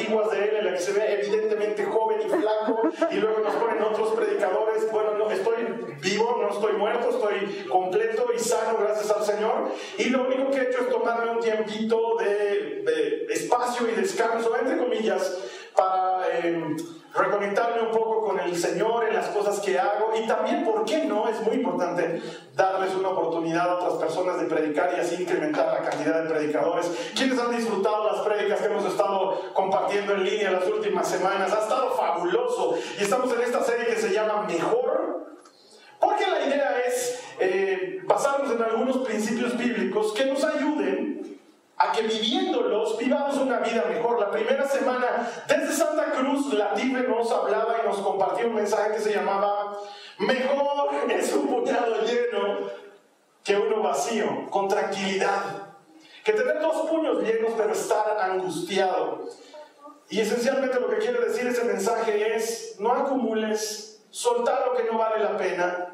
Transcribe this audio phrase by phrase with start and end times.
[0.00, 3.54] Antiguas de él en la que se ve evidentemente joven y flaco y luego nos
[3.54, 4.90] ponen otros predicadores.
[4.90, 5.56] Bueno, no, estoy
[6.00, 9.70] vivo, no estoy muerto, estoy completo y sano gracias al Señor.
[9.98, 14.78] Y lo único que he hecho es tomarme un tiempito de, espacio y descanso, entre
[14.78, 15.38] comillas,
[15.76, 16.76] para eh,
[17.14, 21.04] reconectarme un poco con el Señor en las cosas que hago y también, ¿por qué
[21.04, 21.28] no?
[21.28, 22.22] Es muy importante
[22.54, 27.12] darles una oportunidad a otras personas de predicar y así incrementar la cantidad de predicadores.
[27.16, 31.52] ¿Quiénes han disfrutado las prédicas que hemos estado compartiendo en línea las últimas semanas?
[31.52, 35.00] Ha estado fabuloso y estamos en esta serie que se llama Mejor.
[35.98, 41.39] Porque la idea es eh, basarnos en algunos principios bíblicos que nos ayuden
[41.82, 44.20] a que viviéndolos vivamos una vida mejor.
[44.20, 49.00] La primera semana desde Santa Cruz, Latife nos hablaba y nos compartió un mensaje que
[49.00, 49.78] se llamaba
[50.18, 50.70] Mejor
[51.08, 52.70] es un puñado lleno
[53.42, 55.42] que uno vacío, con tranquilidad.
[56.24, 59.24] Que tener dos puños llenos pero estar angustiado.
[60.08, 64.98] Y esencialmente lo que quiere decir ese mensaje es, no acumules, soltar lo que no
[64.98, 65.89] vale la pena,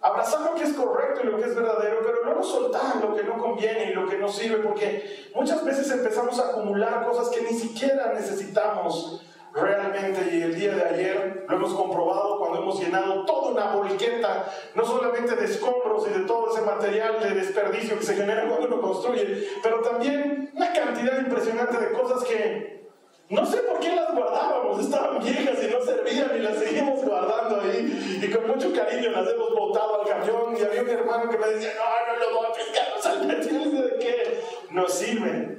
[0.00, 3.24] Abrazar lo que es correcto y lo que es verdadero, pero luego soltar lo que
[3.24, 7.42] no conviene y lo que no sirve, porque muchas veces empezamos a acumular cosas que
[7.42, 9.22] ni siquiera necesitamos
[9.54, 10.36] realmente.
[10.36, 14.84] Y el día de ayer lo hemos comprobado cuando hemos llenado toda una bolqueta, no
[14.84, 18.80] solamente de escombros y de todo ese material de desperdicio que se genera cuando uno
[18.80, 22.85] construye, pero también una cantidad impresionante de cosas que
[23.28, 27.60] no sé por qué las guardábamos, estaban viejas y no servían y las seguimos guardando
[27.60, 28.20] ahí.
[28.22, 30.56] Y con mucho cariño las hemos botado al camión.
[30.56, 33.34] Y había un hermano que me decía, no, no lo voy a pescar, no salga,
[33.34, 34.40] de qué.
[34.70, 35.58] No sirve.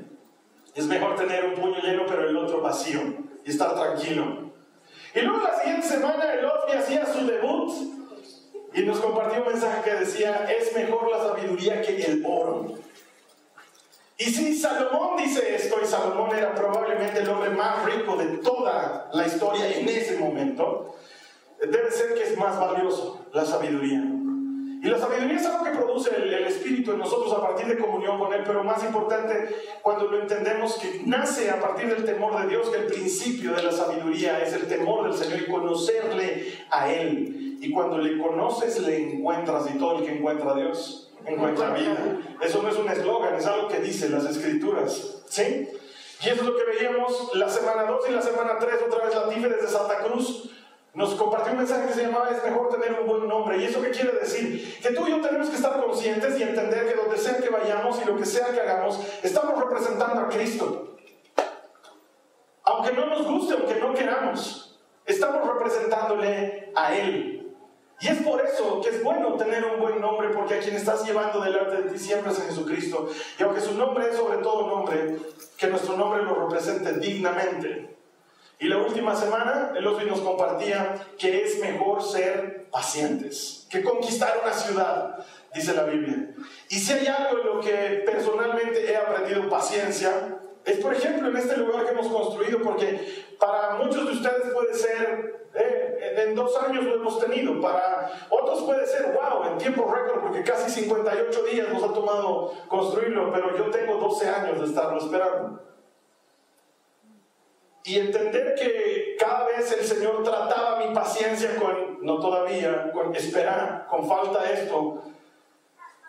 [0.75, 3.01] Es mejor tener un puño lleno pero el otro vacío
[3.43, 4.51] y estar tranquilo.
[5.13, 7.73] Y luego la siguiente semana el Ofni hacía su debut
[8.73, 12.75] y nos compartió un mensaje que decía, es mejor la sabiduría que el oro.
[14.19, 19.11] Y si Salomón dice esto, y Salomón era probablemente el hombre más rico de toda
[19.13, 20.95] la historia en ese momento,
[21.59, 24.03] debe ser que es más valioso la sabiduría.
[24.81, 28.17] Y la sabiduría es algo que produce el, Espíritu en nosotros a partir de comunión
[28.17, 29.49] con Él, pero más importante
[29.83, 33.63] cuando lo entendemos que nace a partir del temor de Dios, que el principio de
[33.63, 37.57] la sabiduría es el temor del Señor y conocerle a Él.
[37.61, 41.97] Y cuando le conoces, le encuentras y todo el que encuentra a Dios encuentra vida.
[42.41, 45.23] Eso no es un eslogan, es algo que dicen las escrituras.
[45.27, 45.69] ¿Sí?
[46.21, 49.15] Y eso es lo que veíamos la semana 2 y la semana 3, otra vez
[49.15, 50.51] la desde Santa Cruz.
[50.93, 53.57] Nos compartió un mensaje que se llamaba Es mejor tener un buen nombre.
[53.57, 54.79] ¿Y eso qué quiere decir?
[54.81, 58.01] Que tú y yo tenemos que estar conscientes y entender que donde sea que vayamos
[58.01, 60.97] y lo que sea que hagamos, estamos representando a Cristo.
[62.63, 67.36] Aunque no nos guste, aunque no queramos, estamos representándole a Él.
[67.99, 71.05] Y es por eso que es bueno tener un buen nombre, porque a quien estás
[71.05, 73.09] llevando delante de ti siempre es a Jesucristo.
[73.39, 75.17] Y aunque su nombre es sobre todo nombre,
[75.57, 77.97] que nuestro nombre lo represente dignamente.
[78.59, 84.39] Y la última semana, el Osby nos compartía que es mejor ser pacientes que conquistar
[84.43, 86.33] una ciudad, dice la Biblia.
[86.69, 91.37] Y si hay algo en lo que personalmente he aprendido paciencia, es por ejemplo en
[91.37, 96.55] este lugar que hemos construido, porque para muchos de ustedes puede ser, eh, en dos
[96.57, 101.43] años lo hemos tenido, para otros puede ser, wow, en tiempo récord, porque casi 58
[101.43, 105.61] días nos ha tomado construirlo, pero yo tengo 12 años de estarlo esperando.
[107.83, 113.87] Y entender que cada vez el Señor trataba mi paciencia con, no todavía, con esperar,
[113.89, 115.03] con falta esto,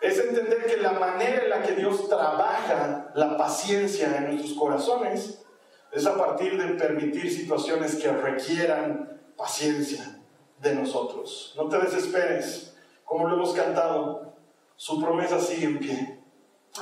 [0.01, 5.45] es entender que la manera en la que Dios trabaja la paciencia en nuestros corazones
[5.93, 10.19] es a partir de permitir situaciones que requieran paciencia
[10.61, 11.55] de nosotros.
[11.57, 12.75] No te desesperes,
[13.05, 14.35] como lo hemos cantado.
[14.77, 16.21] Su promesa sigue en pie.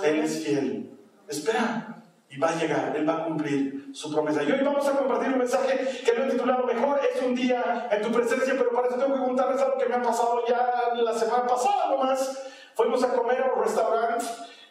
[0.02, 0.98] Él es fiel.
[1.28, 2.94] Espera y va a llegar.
[2.96, 4.42] Él va a cumplir su promesa.
[4.42, 7.88] Y hoy vamos a compartir un mensaje que lo he titulado Mejor es un día
[7.90, 10.92] en tu presencia, pero para eso tengo que contarles algo que me ha pasado ya
[10.94, 12.42] la semana pasada nomás.
[12.74, 14.24] Fuimos a comer a un restaurante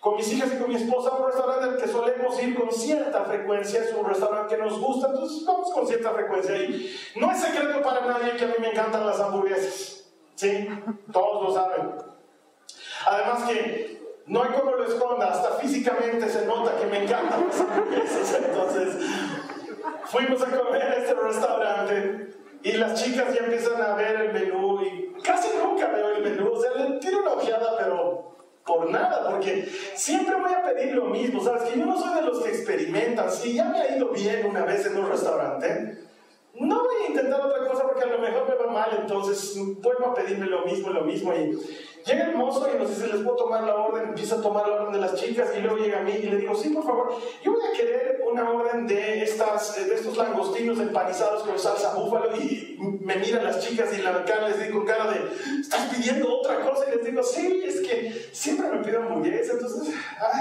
[0.05, 2.71] con mis hijas y con mi esposa a un restaurante al que solemos ir con
[2.71, 7.31] cierta frecuencia, es un restaurante que nos gusta, entonces vamos con cierta frecuencia y no
[7.31, 10.05] es secreto para nadie que a mí me encantan las hamburguesas,
[10.35, 10.69] ¿sí?
[11.11, 11.95] Todos lo saben.
[13.07, 17.59] Además que no hay como lo esconda, hasta físicamente se nota que me encantan las
[17.59, 19.09] hamburguesas, entonces
[20.03, 22.29] fuimos a comer a este restaurante
[22.61, 26.51] y las chicas ya empiezan a ver el menú y casi nunca veo el menú,
[26.51, 28.34] o sea, le tiro una ojeada, pero
[28.65, 31.63] por nada, porque siempre voy a pedir lo mismo, ¿sabes?
[31.63, 34.65] Que yo no soy de los que experimentan, si ya me ha ido bien una
[34.65, 35.99] vez en un restaurante,
[36.55, 40.07] no voy a intentar otra cosa porque a lo mejor me va mal, entonces vuelvo
[40.07, 41.33] a pedirme lo mismo, lo mismo.
[41.33, 41.57] Y
[42.05, 44.09] llega el mozo y nos dice, ¿les puedo tomar la orden?
[44.09, 46.37] Empieza a tomar la orden de las chicas y luego llega a mí y le
[46.37, 50.79] digo, sí, por favor, yo voy a querer una orden de, estas, de estos langostinos
[50.79, 52.35] empanizados con salsa búfalo.
[52.37, 55.21] Y me miran las chicas y la cara les digo cara de,
[55.59, 56.85] ¿estás pidiendo otra cosa?
[56.87, 59.93] Y les digo, sí, es que siempre me pido hamburguesa, entonces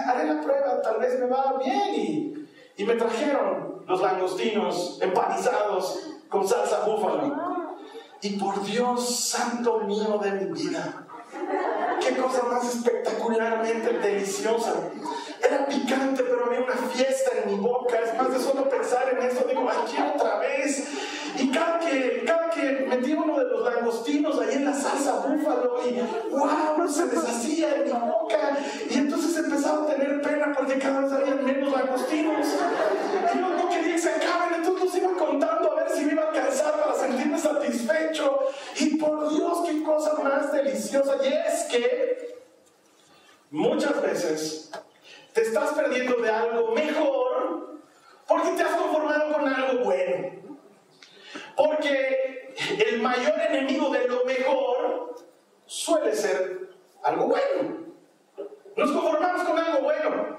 [0.07, 1.95] haré la prueba, tal vez me va bien.
[1.95, 2.47] Y,
[2.77, 7.55] y me trajeron los langostinos empanizados con salsa búfalo.
[8.21, 11.04] Y por Dios santo mío de mi vida,
[12.05, 14.75] qué cosa más espectacularmente deliciosa.
[15.41, 17.99] Era picante, pero había una fiesta en mi boca.
[17.99, 20.89] Es más de solo pensar en eso, digo, aquí otra vez.
[21.39, 25.81] Y cada que, cada que metí uno de los langostinos ahí en la salsa búfalo,
[25.85, 28.57] y wow, se deshacía en mi boca.
[28.89, 32.47] Y entonces empezaba a tener pena porque cada vez había menos langostinos.
[33.35, 36.13] Y yo no quería que se acaben, entonces los iba contando a ver si me
[36.13, 36.74] iba a alcanzar
[39.95, 41.17] cosa más deliciosa.
[41.23, 42.43] Y es que
[43.51, 44.71] muchas veces
[45.33, 47.79] te estás perdiendo de algo mejor
[48.27, 50.59] porque te has conformado con algo bueno.
[51.57, 52.55] Porque
[52.87, 55.15] el mayor enemigo de lo mejor
[55.67, 56.71] suele ser
[57.03, 57.85] algo bueno.
[58.77, 60.39] Nos conformamos con algo bueno.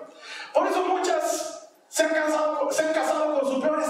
[0.53, 3.83] Por eso muchas se han casado, se han casado con su peor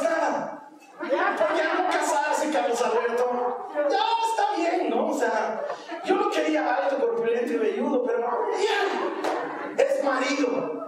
[1.03, 1.35] estado.
[1.37, 3.97] Porque al no casarse, Carlos Alberto, ya
[4.29, 5.07] está bien, ¿no?
[5.07, 5.61] O sea,
[6.03, 10.85] yo lo quería alto, corpulento y velludo, pero ya, es marido.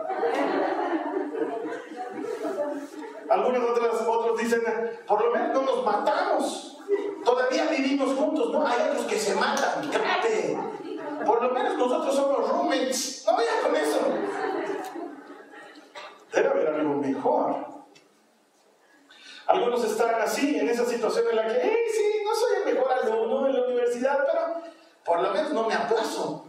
[3.30, 4.63] Algunos otros, otros dicen,
[5.06, 6.77] por lo menos no nos matamos.
[7.25, 8.65] Todavía vivimos juntos, ¿no?
[8.65, 10.57] Hay otros que se matan, cállate.
[11.25, 13.25] Por lo menos nosotros somos roommates.
[13.27, 14.00] No vaya con eso.
[16.31, 17.67] Debe haber algo mejor.
[19.47, 22.91] Algunos están así, en esa situación en la que, hey, sí, no soy el mejor
[22.91, 24.61] alumno en la universidad, pero
[25.05, 26.45] por lo menos no me aplazo.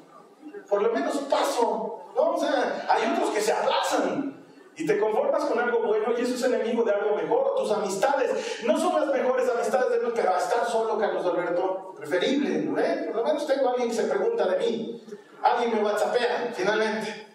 [0.69, 2.03] Por lo menos paso.
[2.17, 2.33] ¿no?
[2.33, 4.37] O sea, hay otros que se aplazan.
[4.77, 7.55] Y te conformas con algo bueno y eso es enemigo de algo mejor.
[7.57, 11.95] Tus amistades no son las mejores amistades de Dios, pero a estar solo, Carlos Alberto,
[11.97, 12.59] preferible.
[12.79, 13.03] ¿eh?
[13.07, 15.05] Por lo menos tengo a alguien que se pregunta de mí.
[15.43, 17.27] Alguien me whatsappea, finalmente.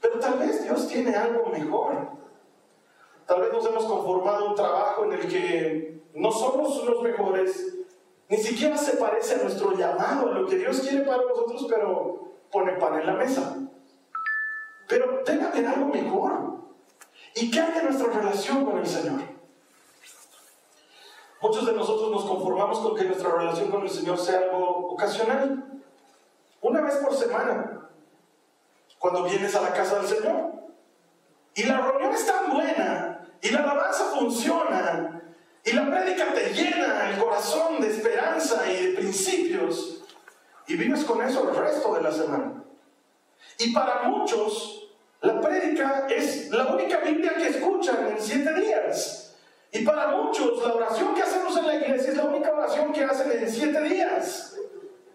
[0.00, 2.23] Pero tal vez Dios tiene algo mejor.
[3.26, 7.74] Tal vez nos hemos conformado un trabajo en el que no somos los mejores,
[8.28, 12.32] ni siquiera se parece a nuestro llamado, a lo que Dios quiere para nosotros, pero
[12.50, 13.56] pone pan en la mesa.
[14.88, 16.54] Pero haber algo mejor.
[17.34, 19.20] ¿Y de nuestra relación con el Señor?
[21.40, 25.82] Muchos de nosotros nos conformamos con que nuestra relación con el Señor sea algo ocasional.
[26.60, 27.90] Una vez por semana.
[28.98, 30.52] Cuando vienes a la casa del Señor.
[31.54, 33.13] Y la reunión es tan buena.
[33.44, 35.20] Y la alabanza funciona.
[35.62, 40.02] Y la prédica te llena el corazón de esperanza y de principios.
[40.66, 42.64] Y vives con eso el resto de la semana.
[43.58, 44.88] Y para muchos,
[45.20, 49.36] la prédica es la única Biblia que escuchan en siete días.
[49.72, 53.04] Y para muchos, la oración que hacemos en la iglesia es la única oración que
[53.04, 54.56] hacen en siete días.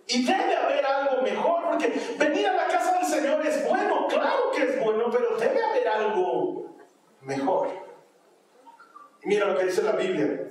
[0.06, 4.52] Y debe haber algo mejor, porque venir a la casa del Señor es bueno, claro
[4.56, 6.76] que es bueno, pero debe haber algo
[7.22, 7.89] mejor.
[9.24, 10.48] Mira lo que dice la Biblia.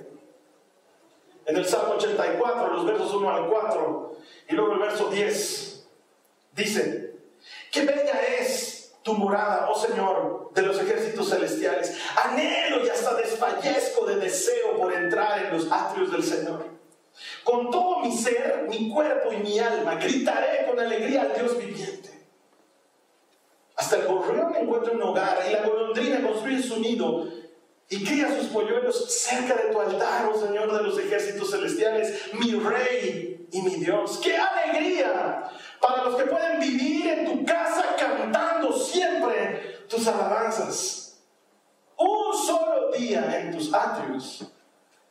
[1.45, 4.17] En el Salmo 84, los versos 1 al 4,
[4.49, 5.87] y luego el verso 10,
[6.53, 7.15] dice,
[7.71, 11.97] Qué bella es tu morada, oh Señor, de los ejércitos celestiales.
[12.23, 16.65] Anhelo y hasta desfallezco de deseo por entrar en los atrios del Señor.
[17.43, 22.09] Con todo mi ser, mi cuerpo y mi alma, gritaré con alegría al Dios viviente.
[23.75, 27.27] Hasta el gorrión encuentra un hogar y la golondrina construye su nido
[27.89, 32.51] y cría sus polluelos cerca de tu altar, oh Señor de los ejércitos celestiales, mi
[32.53, 34.19] rey y mi Dios.
[34.23, 35.49] ¡Qué alegría!
[35.81, 41.19] Para los que pueden vivir en tu casa cantando siempre tus alabanzas.
[41.97, 44.45] Un solo día en tus atrios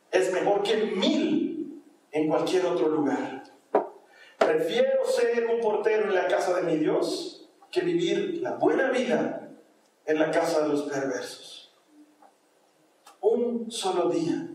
[0.09, 3.43] es mejor que mil en cualquier otro lugar.
[4.37, 9.49] Prefiero ser un portero en la casa de mi Dios que vivir la buena vida
[10.05, 11.48] en la casa de los perversos.
[13.69, 14.47] Un solo día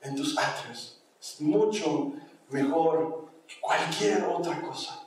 [0.00, 2.14] en tus atrios es mucho
[2.48, 4.98] mejor que cualquier otra cosa.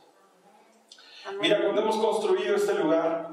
[1.41, 3.27] Mira, cuando hemos construido este lugar,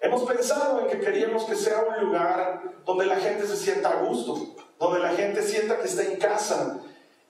[0.00, 4.02] hemos pensado en que queríamos que sea un lugar donde la gente se sienta a
[4.04, 6.80] gusto, donde la gente sienta que está en casa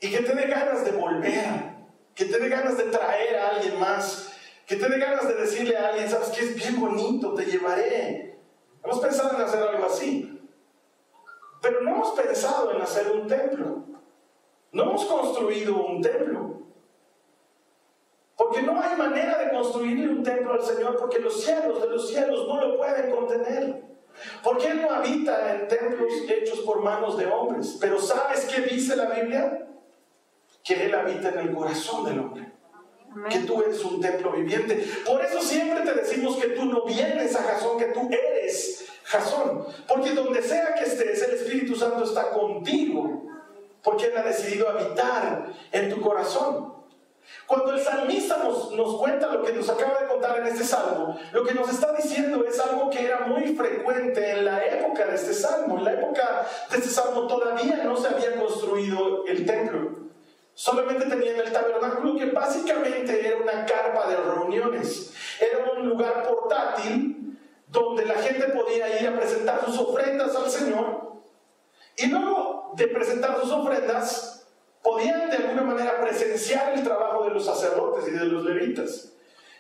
[0.01, 1.75] y que te dé ganas de volver,
[2.15, 4.31] que te dé ganas de traer a alguien más,
[4.65, 8.39] que te dé ganas de decirle a alguien, sabes que es bien bonito, te llevaré.
[8.85, 10.38] Hemos pensado en hacer algo así,
[11.61, 13.85] pero no hemos pensado en hacer un templo.
[14.73, 16.63] No hemos construido un templo.
[18.37, 22.09] Porque no hay manera de construirle un templo al Señor, porque los cielos de los
[22.09, 23.83] cielos no lo pueden contener.
[24.43, 27.79] Porque Él no habita en templos hechos por manos de hombres.
[27.81, 29.69] Pero ¿sabes qué dice la Biblia?
[30.63, 32.58] Que Él habita en el corazón del hombre.
[33.31, 34.87] Que tú eres un templo viviente.
[35.07, 39.67] Por eso siempre te decimos que tú no vienes a Jasón, que tú eres Jasón.
[39.87, 43.25] Porque donde sea que estés, el Espíritu Santo está contigo.
[43.83, 46.75] Porque Él ha decidido habitar en tu corazón.
[47.47, 51.19] Cuando el salmista nos, nos, cuenta lo que nos acaba de contar en este salmo,
[51.33, 55.15] lo que nos está diciendo es algo que era muy frecuente en la época de
[55.15, 55.79] este salmo.
[55.79, 60.08] En la época de este salmo todavía no se había construido el templo.
[60.59, 65.15] Solamente tenían el tabernáculo que básicamente era una carpa de reuniones.
[65.39, 67.39] Era un lugar portátil
[67.69, 71.13] donde la gente podía ir a presentar sus ofrendas al Señor.
[71.97, 74.49] Y luego de presentar sus ofrendas,
[74.83, 79.13] podían de alguna manera presenciar el trabajo de los sacerdotes y de los levitas.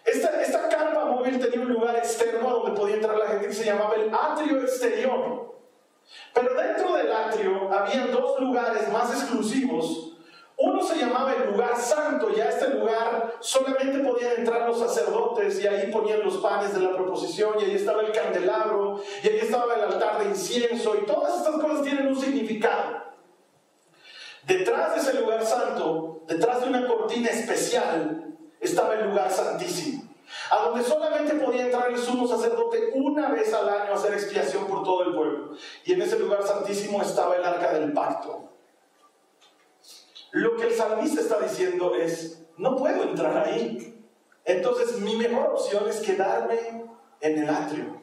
[0.04, 3.66] Esta, esta carpa móvil tenía un lugar externo donde podía entrar la gente que se
[3.66, 5.54] llamaba el atrio exterior.
[6.34, 10.07] Pero dentro del atrio había dos lugares más exclusivos.
[10.60, 15.60] Uno se llamaba el lugar santo, y a este lugar solamente podían entrar los sacerdotes
[15.62, 19.38] y ahí ponían los panes de la proposición y ahí estaba el candelabro y ahí
[19.38, 23.04] estaba el altar de incienso y todas estas cosas tienen un significado.
[24.48, 30.12] Detrás de ese lugar santo, detrás de una cortina especial, estaba el lugar santísimo,
[30.50, 34.66] a donde solamente podía entrar el sumo sacerdote una vez al año a hacer expiación
[34.66, 35.52] por todo el pueblo.
[35.84, 38.57] Y en ese lugar santísimo estaba el arca del pacto.
[40.32, 43.94] Lo que el salmista está diciendo es, no puedo entrar ahí.
[44.44, 46.84] Entonces mi mejor opción es quedarme
[47.20, 48.02] en el atrio.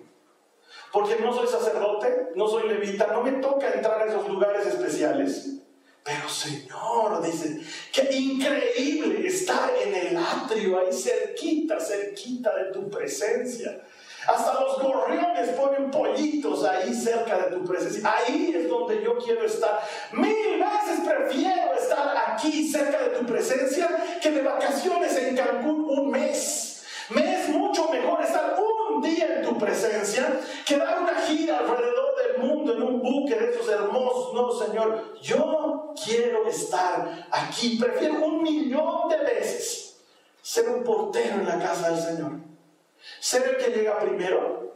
[0.92, 5.56] Porque no soy sacerdote, no soy levita, no me toca entrar a esos lugares especiales.
[6.04, 7.60] Pero Señor, dice,
[7.92, 13.82] qué increíble estar en el atrio, ahí cerquita, cerquita de tu presencia.
[14.28, 18.14] Hasta los gorriones ponen pollitos ahí cerca de tu presencia.
[18.14, 19.82] Ahí es donde yo quiero estar.
[20.12, 23.88] Mil veces prefiero estar aquí cerca de tu presencia
[24.22, 26.84] que de vacaciones en Cancún un mes.
[27.10, 32.06] Me es mucho mejor estar un día en tu presencia que dar una gira alrededor
[32.38, 34.34] mundo en un buque de esos hermosos.
[34.34, 37.78] No, Señor, yo quiero estar aquí.
[37.78, 39.98] Prefiero un millón de veces
[40.42, 42.55] ser un portero en la casa del Señor.
[43.20, 44.76] Ser el que llega primero,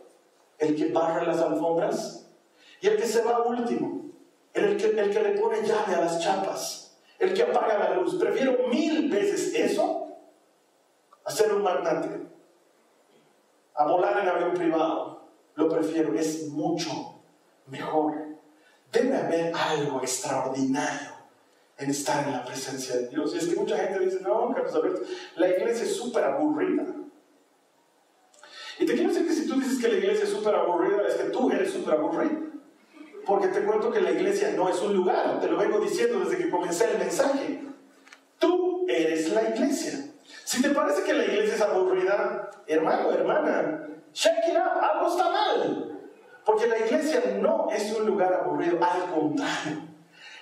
[0.58, 2.28] el que barra las alfombras
[2.82, 4.00] y el que se va último.
[4.54, 8.16] El que, el que le pone llave a las chapas, el que apaga la luz.
[8.20, 10.08] Prefiero mil veces eso
[11.24, 12.28] a ser un magnate,
[13.76, 15.30] a volar en avión privado.
[15.56, 17.22] Lo prefiero, es mucho
[17.68, 18.16] mejor.
[18.92, 21.12] Debe haber algo extraordinario
[21.78, 23.34] en estar en la presencia de Dios.
[23.36, 25.02] Y es que mucha gente dice, no, Carlos Alberto,
[25.36, 26.86] la iglesia es súper aburrida.
[28.80, 31.16] Y te quiero decir que si tú dices que la iglesia es súper aburrida, es
[31.16, 32.50] que tú eres súper aburrido.
[33.26, 36.38] Porque te cuento que la iglesia no es un lugar, te lo vengo diciendo desde
[36.38, 37.62] que comencé el mensaje.
[38.40, 40.14] Tú eres la iglesia.
[40.46, 45.30] Si te parece que la iglesia es aburrida, hermano, hermana, check it out, algo está
[45.30, 46.00] mal.
[46.46, 49.89] Porque la iglesia no es un lugar aburrido, al contrario.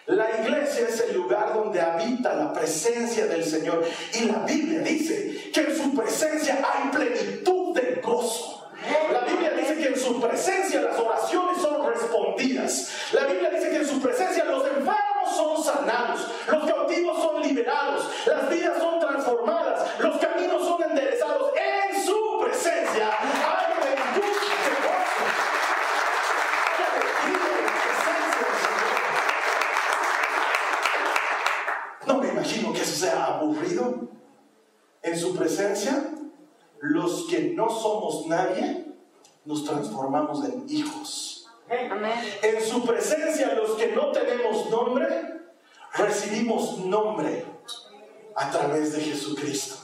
[0.08, 3.84] La iglesia es el lugar donde habita la presencia del Señor.
[4.14, 8.72] Y la Biblia dice que en su presencia hay plenitud de gozo.
[9.12, 12.90] La Biblia dice que en su presencia las oraciones son respondidas.
[13.12, 18.10] La Biblia dice que en su presencia los enfermos son sanados, los cautivos son liberados,
[18.28, 21.52] las vidas son transformadas, los caminos son enderezados.
[21.58, 23.18] En su presencia
[32.98, 34.10] sea aburrido.
[35.18, 36.12] En su presencia,
[36.80, 38.86] los que no somos nadie,
[39.46, 41.48] nos transformamos en hijos.
[42.44, 45.08] En su presencia, los que no tenemos nombre,
[45.96, 47.46] recibimos nombre
[48.36, 49.78] a través de Jesucristo.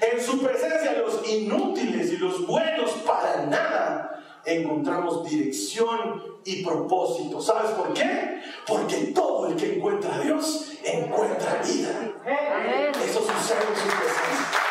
[0.00, 7.40] En su presencia, los inútiles y los buenos para nada encontramos dirección y propósito.
[7.40, 8.40] ¿Sabes por qué?
[8.68, 12.13] Porque todo el que encuentra a Dios encuentra vida.
[12.26, 14.64] Eso sucede en su presencia.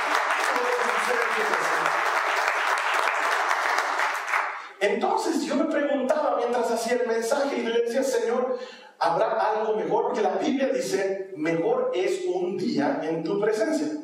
[4.80, 8.58] Entonces yo me preguntaba mientras hacía el mensaje y le decía, Señor,
[8.98, 10.06] ¿habrá algo mejor?
[10.06, 14.00] Porque la Biblia dice, mejor es un día en tu presencia.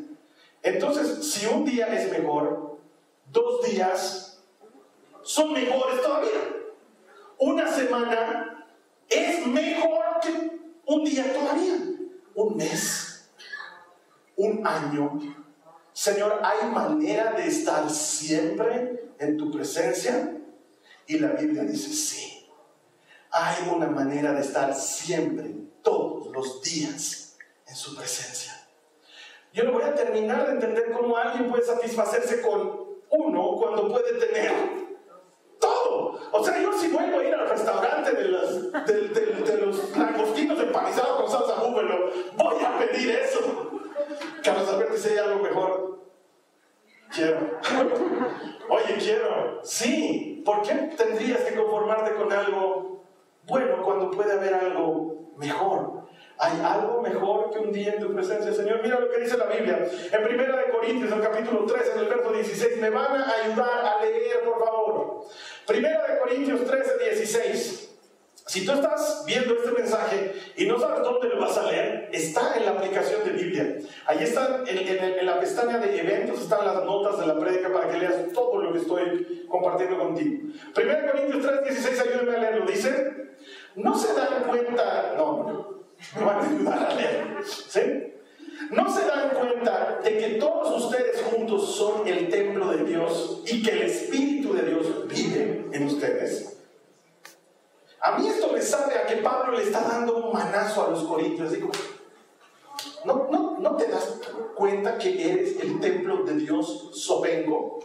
[0.62, 2.78] Entonces, si un día es mejor,
[3.32, 4.42] dos días
[5.24, 6.30] son mejores todavía.
[7.40, 8.66] Una semana
[9.10, 11.78] es mejor que un día todavía.
[12.36, 13.09] Un mes,
[14.40, 15.20] un año.
[15.92, 20.38] Señor, ¿hay manera de estar siempre en tu presencia?
[21.06, 22.48] Y la Biblia dice, sí,
[23.32, 28.54] hay una manera de estar siempre, todos los días, en su presencia.
[29.54, 34.14] Yo no voy a terminar de entender cómo alguien puede satisfacerse con uno cuando puede
[34.26, 34.52] tener
[35.60, 36.20] todo.
[36.32, 41.22] O sea, yo si vuelvo a ir al restaurante de, los, de, los langostinos empanizados
[41.22, 43.79] con salsa búfalo, voy a pedir eso.
[44.44, 46.00] Carlos Alberto dice, ¿hay algo mejor?
[47.12, 47.60] Quiero.
[48.70, 49.60] Oye, quiero.
[49.64, 50.42] Sí.
[50.46, 53.04] ¿Por qué tendrías que conformarte con algo
[53.46, 56.00] bueno cuando puede haber algo mejor?
[56.38, 58.82] Hay algo mejor que un día en tu presencia, Señor.
[58.82, 59.86] Mira lo que dice la Biblia.
[60.12, 62.78] En 1 Corintios, el capítulo 3, en el verso 16.
[62.78, 65.26] Me van a ayudar a leer, por favor.
[65.68, 65.90] 1
[66.22, 67.89] Corintios 13, 16.
[68.50, 72.58] Si tú estás viendo este mensaje y no sabes dónde lo vas a leer, está
[72.58, 73.78] en la aplicación de Biblia.
[74.08, 78.00] Ahí está, en, la pestaña de eventos, están las notas de la prédica para que
[78.00, 80.50] leas todo lo que estoy compartiendo contigo.
[80.76, 82.66] 1 Corintios 3, 16, ayúdenme a leerlo.
[82.66, 83.36] Dice,
[83.76, 85.84] no se dan cuenta, no,
[86.18, 88.16] me van a ayudar a leer, ¿sí?
[88.72, 93.62] ¿No se dan cuenta de que todos ustedes juntos son el templo de Dios y
[93.62, 96.59] que el Espíritu de Dios vive en ustedes?
[98.02, 101.04] A mí esto me sabe a que Pablo le está dando un manazo a los
[101.04, 101.52] corintios.
[101.52, 101.70] Digo,
[103.06, 104.20] ¿no, no, ¿no te das
[104.56, 107.80] cuenta que eres el templo de Dios sopengo?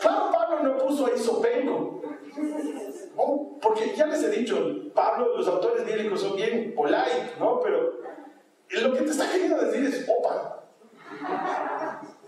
[0.00, 2.02] Claro, Pablo no puso ahí sopengo.
[3.62, 4.56] Porque ya les he dicho,
[4.94, 7.60] Pablo, los autores bíblicos son bien polite, ¿no?
[7.60, 7.92] Pero
[8.68, 10.64] lo que te está queriendo decir es opa.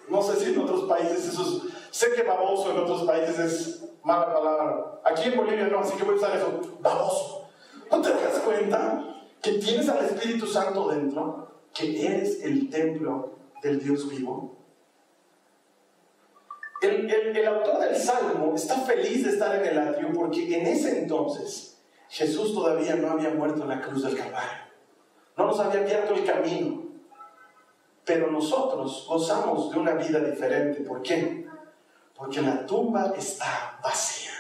[0.08, 3.87] No sé si en otros países eso es, sé que baboso en otros países es
[4.08, 5.00] mala palabra.
[5.04, 7.50] Aquí en Bolivia no, así que voy a usar eso, baboso.
[7.90, 9.04] ¿No te das cuenta
[9.42, 11.46] que tienes al Espíritu Santo dentro?
[11.74, 14.56] Que eres el templo del Dios vivo.
[16.80, 21.00] El, el, autor del Salmo está feliz de estar en el atrio porque en ese
[21.00, 21.76] entonces
[22.08, 24.62] Jesús todavía no había muerto en la cruz del Calvario.
[25.36, 26.84] No nos había abierto el camino.
[28.04, 30.80] Pero nosotros gozamos de una vida diferente.
[30.82, 31.47] ¿Por qué?
[32.18, 34.32] Porque la tumba está vacía.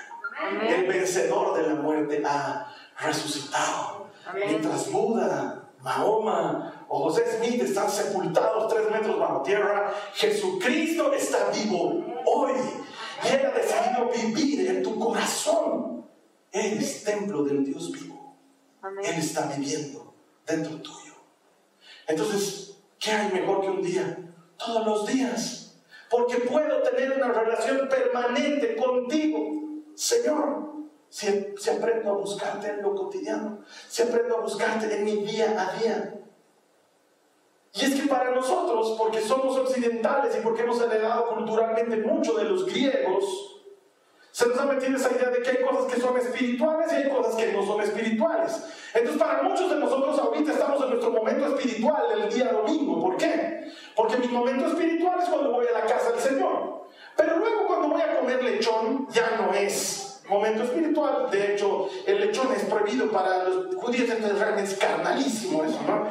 [0.68, 4.08] El vencedor de la muerte ha resucitado.
[4.34, 12.04] Mientras Buda, Mahoma o José Smith están sepultados tres metros bajo tierra, Jesucristo está vivo
[12.26, 12.52] hoy.
[13.24, 16.04] Y Él ha decidido vivir en tu corazón.
[16.50, 18.36] Eres templo del Dios vivo.
[19.04, 20.14] Él está viviendo
[20.46, 21.14] dentro tuyo.
[22.08, 24.18] Entonces, ¿qué hay mejor que un día?
[24.56, 25.67] Todos los días
[26.10, 30.68] porque puedo tener una relación permanente contigo, Señor.
[31.10, 35.56] Si, si, aprendo a buscarte en lo cotidiano, si aprendo a buscarte en mi día
[35.58, 36.14] a día.
[37.72, 42.44] Y es que para nosotros, porque somos occidentales y porque hemos heredado culturalmente mucho de
[42.44, 43.58] los griegos,
[44.30, 47.08] se nos ha metido esa idea de que hay cosas que son espirituales y hay
[47.08, 48.62] cosas que no son espirituales.
[48.94, 53.00] Entonces, para muchos de nosotros ahorita estamos en nuestro momento espiritual del día domingo.
[53.00, 53.67] ¿Por qué?
[53.98, 56.84] Porque mi momento espiritual es cuando voy a la casa del Señor.
[57.16, 61.28] Pero luego cuando voy a comer lechón, ya no es momento espiritual.
[61.32, 66.06] De hecho, el lechón es prohibido para los judíos, entonces realmente es carnalísimo eso, ¿no?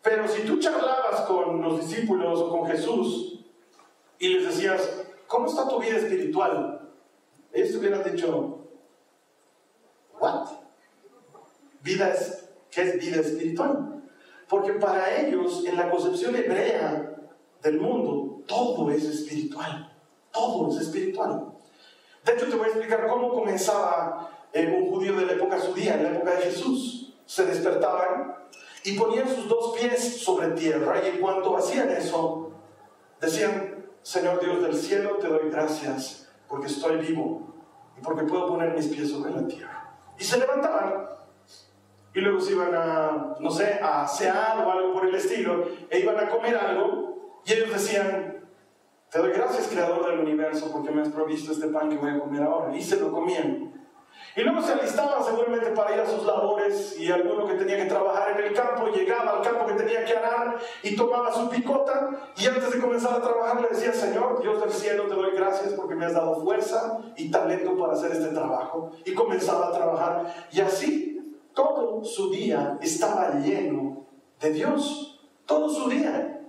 [0.00, 3.44] Pero si tú charlabas con los discípulos o con Jesús
[4.18, 6.94] y les decías, ¿cómo está tu vida espiritual?
[7.52, 8.58] Ellos te hubieran dicho,
[10.18, 10.48] ¿what?
[11.82, 13.99] Vida es, ¿qué es vida espiritual?
[14.50, 17.14] Porque para ellos, en la concepción hebrea
[17.62, 19.96] del mundo, todo es espiritual.
[20.32, 21.52] Todo es espiritual.
[22.24, 25.94] De hecho, te voy a explicar cómo comenzaba eh, un judío de la época judía,
[25.94, 27.14] en la época de Jesús.
[27.26, 28.34] Se despertaban
[28.82, 32.50] y ponían sus dos pies sobre tierra y en cuanto hacían eso,
[33.20, 37.54] decían, Señor Dios del cielo, te doy gracias porque estoy vivo
[37.96, 39.96] y porque puedo poner mis pies sobre la tierra.
[40.18, 41.06] Y se levantaban
[42.14, 46.00] y luego se iban a, no sé, a asear o algo por el estilo, e
[46.00, 48.40] iban a comer algo y ellos decían,
[49.10, 52.18] te doy gracias, Creador del universo, porque me has provisto este pan que voy a
[52.18, 52.76] comer ahora.
[52.76, 53.72] Y se lo comían.
[54.36, 57.86] Y luego se alistaban seguramente para ir a sus labores y alguno que tenía que
[57.86, 62.10] trabajar en el campo llegaba al campo que tenía que arar y tomaba su picota
[62.36, 65.72] y antes de comenzar a trabajar le decía, Señor, Dios del cielo, te doy gracias
[65.72, 68.92] porque me has dado fuerza y talento para hacer este trabajo.
[69.04, 70.48] Y comenzaba a trabajar.
[70.52, 71.09] Y así
[71.64, 74.06] todo su día estaba lleno
[74.40, 75.20] de Dios.
[75.46, 76.40] Todo su día.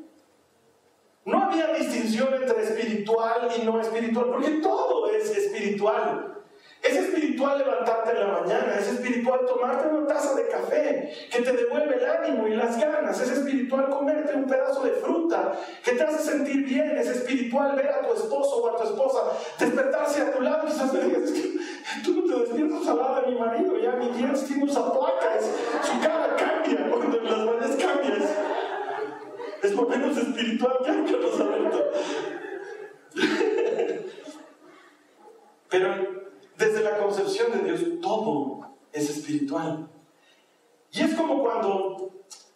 [1.26, 6.41] No había distinción entre espiritual y no espiritual, porque todo es espiritual.
[6.82, 11.52] Es espiritual levantarte en la mañana, es espiritual tomarte una taza de café que te
[11.52, 15.52] devuelve el ánimo y las ganas, es espiritual comerte un pedazo de fruta
[15.84, 19.20] que te hace sentir bien, es espiritual ver a tu esposo o a tu esposa
[19.60, 21.30] despertarse a tu lado y quizás me digas,
[22.04, 25.52] tú no te despiertas al lado de mi marido, ya mi Dios tiene usa placas,
[25.84, 28.22] su cara cambia cuando las mañanas cambian.
[29.62, 31.22] Es lo menos espiritual que hay que.
[35.70, 36.21] Pero
[36.62, 38.60] desde la concepción de Dios, todo
[38.94, 39.90] es espiritual.
[40.92, 42.12] Y es como cuando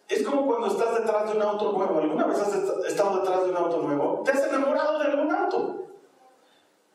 [0.08, 1.98] es como cuando estás detrás de un auto nuevo.
[1.98, 2.54] ¿Alguna vez has
[2.88, 4.22] estado detrás de un auto nuevo?
[4.24, 5.86] ¿Te has enamorado de algún auto?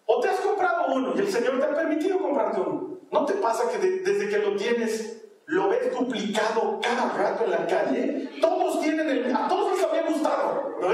[0.06, 3.00] ¿O te has comprado uno y el Señor te ha permitido comprarte uno?
[3.12, 7.67] ¿No te pasa que desde que lo tienes lo ves duplicado cada rato en la
[7.67, 8.30] calle?
[8.39, 9.36] Todos tienen el...
[9.36, 10.78] A todos les había gustado.
[10.80, 10.88] ¿no?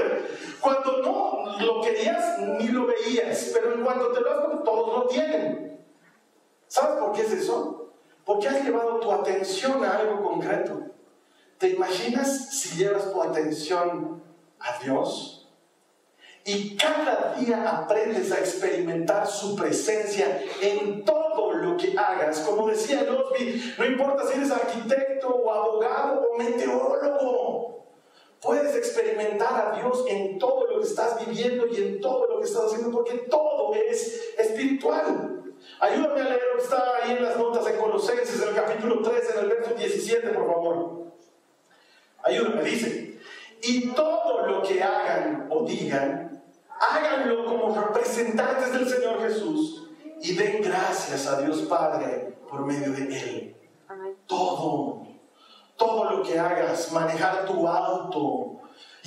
[0.60, 3.52] Cuando no lo querías, ni lo veías.
[3.54, 5.77] Pero en cuanto te lo has todos lo tienen.
[6.68, 7.92] ¿Sabes por qué es eso?
[8.24, 10.82] Porque has llevado tu atención a algo concreto.
[11.56, 14.22] ¿Te imaginas si llevas tu atención
[14.60, 15.38] a Dios?
[16.44, 22.40] Y cada día aprendes a experimentar su presencia en todo lo que hagas.
[22.40, 27.86] Como decía Losby, no importa si eres arquitecto o abogado o meteorólogo,
[28.40, 32.46] puedes experimentar a Dios en todo lo que estás viviendo y en todo lo que
[32.46, 35.47] estás haciendo, porque todo es espiritual.
[35.80, 39.02] Ayúdame a leer lo que está ahí en las notas de Colosenses, en el capítulo
[39.02, 41.12] 3, en el verso 17, por favor.
[42.22, 43.20] Ayúdame, dice.
[43.62, 46.42] Y todo lo que hagan o digan,
[46.80, 49.88] háganlo como representantes del Señor Jesús
[50.20, 53.56] y den gracias a Dios Padre por medio de Él.
[54.26, 55.06] Todo,
[55.76, 58.57] todo lo que hagas, manejar tu auto,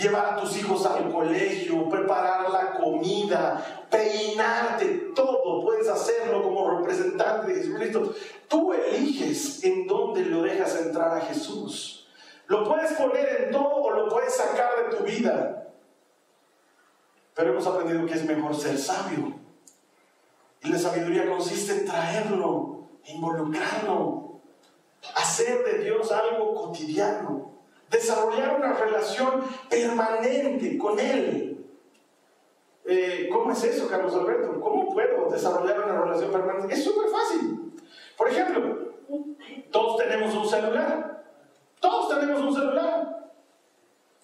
[0.01, 7.53] llevar a tus hijos al colegio, preparar la comida, peinarte, todo puedes hacerlo como representante
[7.53, 8.13] de Jesucristo.
[8.47, 12.07] Tú eliges en dónde lo dejas entrar a Jesús.
[12.47, 15.67] Lo puedes poner en todo o lo puedes sacar de tu vida.
[17.33, 19.39] Pero hemos aprendido que es mejor ser sabio.
[20.63, 24.41] Y la sabiduría consiste en traerlo, involucrarlo,
[25.15, 27.50] hacer de Dios algo cotidiano
[27.91, 31.67] desarrollar una relación permanente con Él.
[32.85, 34.59] Eh, ¿Cómo es eso, Carlos Alberto?
[34.59, 36.73] ¿Cómo puedo desarrollar una relación permanente?
[36.73, 37.73] Es súper fácil.
[38.17, 38.93] Por ejemplo,
[39.71, 41.23] todos tenemos un celular.
[41.79, 43.31] Todos tenemos un celular.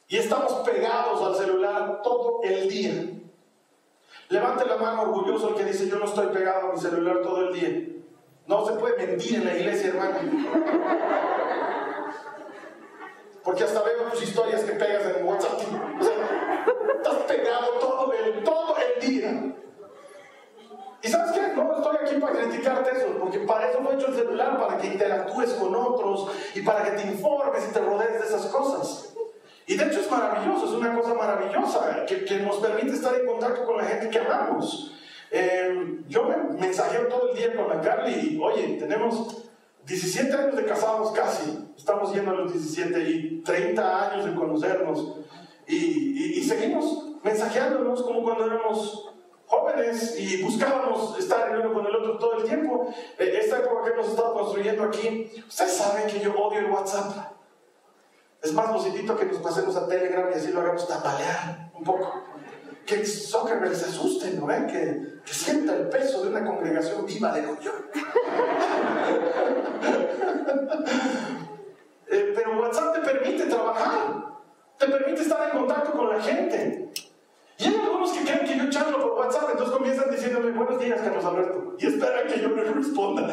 [0.08, 2.94] Y estamos pegados al celular todo el día.
[4.30, 7.50] Levante la mano orgulloso el que dice yo no estoy pegado a mi celular todo
[7.50, 7.88] el día.
[8.46, 10.20] No se puede mentir en la iglesia, hermano.
[13.48, 15.58] Porque hasta veo tus historias que pegas en WhatsApp.
[16.98, 19.54] estás pegado todo el, todo el día.
[21.02, 21.54] ¿Y sabes qué?
[21.56, 24.88] No estoy aquí para criticarte eso, porque para eso fue hecho el celular, para que
[24.88, 29.14] interactúes con otros y para que te informes y te rodees de esas cosas.
[29.66, 33.26] Y de hecho es maravilloso, es una cosa maravillosa que, que nos permite estar en
[33.26, 34.94] contacto con la gente que amamos.
[35.32, 39.47] Eh, yo me mensajeo todo el día con la Carly y, oye, tenemos
[39.88, 45.16] 17 años de casados casi, estamos yendo a los 17 y 30 años de conocernos
[45.66, 49.14] y, seguimos mensajeándonos como cuando éramos
[49.46, 52.94] jóvenes y buscábamos estar el uno con el otro todo el tiempo.
[53.18, 57.34] E, esta época que hemos estado construyendo aquí, ustedes saben que yo odio el WhatsApp.
[58.42, 62.24] Es más positivo que nos pasemos a Telegram y así lo hagamos tambalear un poco
[62.86, 64.66] que Zuckerberg se asuste, ¿no ven?
[64.68, 67.72] Que, que, sienta el peso de una congregación viva de yo.
[72.10, 74.38] Eh, pero WhatsApp te permite trabajar,
[74.78, 76.94] te permite estar en contacto con la gente.
[77.60, 81.02] Y hay algunos que creen que yo charlo por WhatsApp, entonces comienzan diciéndome buenos días,
[81.02, 83.28] Carlos Alberto, y esperan que yo me responda.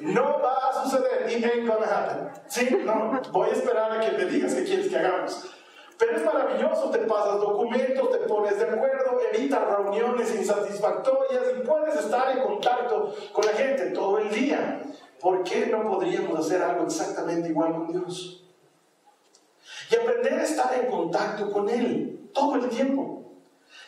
[0.00, 1.30] no va a suceder.
[1.30, 2.30] It ain't gonna happen.
[2.48, 5.50] Sí, no, voy a esperar a que me digas qué quieres que hagamos.
[5.98, 11.96] Pero es maravilloso, te pasas documentos, te pones de acuerdo, evitas reuniones insatisfactorias y puedes
[11.96, 14.82] estar en contacto con la gente todo el día.
[15.26, 18.44] ¿Por qué no podríamos hacer algo exactamente igual con Dios?
[19.90, 23.24] Y aprender a estar en contacto con Él todo el tiempo.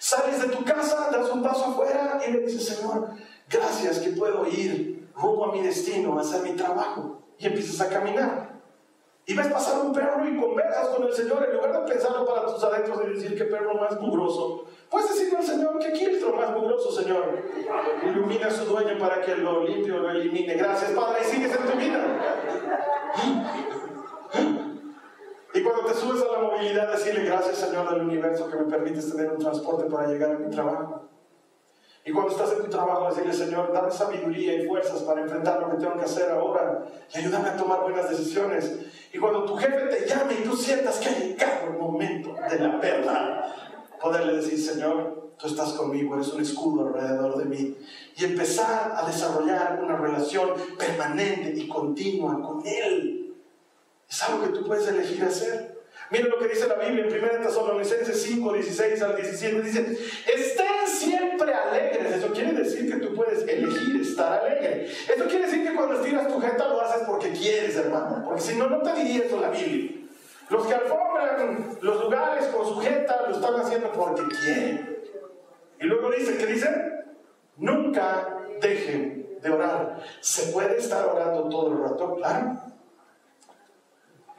[0.00, 3.10] Sales de tu casa, das un paso afuera y le dices, Señor,
[3.48, 7.22] gracias que puedo ir rumbo a mi destino, hacer mi trabajo.
[7.38, 8.60] Y empiezas a caminar.
[9.24, 12.52] Y ves pasar un perro y conversas con el Señor en lugar de pensarlo para
[12.52, 14.64] tus adentros y decir qué perro más mugroso.
[14.90, 17.42] Puedes decirle al Señor qué quiltro más mugroso, Señor.
[18.06, 20.54] Ilumina a su dueño para que lo limpie o lo elimine.
[20.54, 22.04] Gracias, Padre, y sigues en tu vida.
[25.54, 29.10] Y cuando te subes a la movilidad, decirle gracias, Señor del universo, que me permites
[29.10, 31.08] tener un transporte para llegar a mi trabajo.
[32.04, 35.70] Y cuando estás en tu trabajo, decirle, Señor, dame sabiduría y fuerzas para enfrentar lo
[35.70, 38.78] que tengo que hacer ahora y ayúdame a tomar buenas decisiones.
[39.12, 42.58] Y cuando tu jefe te llame y tú sientas que ha llegado el momento de
[42.60, 43.54] la verdad,
[44.00, 47.76] poderle decir, Señor, tú estás conmigo, eres un escudo alrededor de mí.
[48.16, 53.34] Y empezar a desarrollar una relación permanente y continua con Él.
[54.08, 55.78] Es algo que tú puedes elegir hacer.
[56.10, 59.62] Mira lo que dice la Biblia en 1 Tesalonicenses 5, 16 al 17.
[59.62, 59.98] Dice,
[60.34, 62.14] estén siempre alegres.
[62.16, 64.86] Eso quiere decir que tú puedes elegir estar alegre.
[64.86, 68.22] Eso quiere decir que cuando estiras tu jeta lo haces porque quieres, hermano.
[68.24, 69.97] Porque si no, no te diría eso la Biblia.
[70.50, 74.98] Los que alfombran los lugares con su jeta lo están haciendo porque quieren.
[75.80, 76.68] Y luego dice, ¿qué dice?
[77.56, 80.02] Nunca dejen de orar.
[80.20, 82.14] ¿Se puede estar orando todo el rato?
[82.16, 82.60] Claro.